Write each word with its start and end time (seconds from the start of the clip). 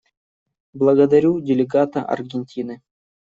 Благодарю 0.73 1.35
делегата 1.49 2.01
Аргентины. 2.03 2.81